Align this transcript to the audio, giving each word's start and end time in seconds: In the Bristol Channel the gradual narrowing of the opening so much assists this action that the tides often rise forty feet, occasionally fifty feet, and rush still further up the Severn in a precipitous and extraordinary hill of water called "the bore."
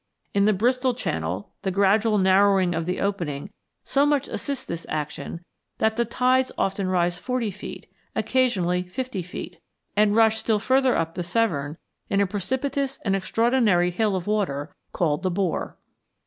In 0.33 0.45
the 0.45 0.51
Bristol 0.53 0.95
Channel 0.95 1.51
the 1.61 1.69
gradual 1.69 2.17
narrowing 2.17 2.73
of 2.73 2.87
the 2.87 2.99
opening 2.99 3.51
so 3.83 4.03
much 4.03 4.27
assists 4.27 4.65
this 4.65 4.87
action 4.89 5.45
that 5.77 5.95
the 5.95 6.05
tides 6.05 6.51
often 6.57 6.87
rise 6.87 7.19
forty 7.19 7.51
feet, 7.51 7.85
occasionally 8.15 8.81
fifty 8.81 9.21
feet, 9.21 9.59
and 9.95 10.15
rush 10.15 10.39
still 10.39 10.57
further 10.57 10.95
up 10.97 11.13
the 11.13 11.21
Severn 11.21 11.77
in 12.09 12.19
a 12.19 12.25
precipitous 12.25 12.97
and 13.05 13.15
extraordinary 13.15 13.91
hill 13.91 14.15
of 14.15 14.25
water 14.25 14.73
called 14.91 15.21
"the 15.21 15.29
bore." 15.29 15.77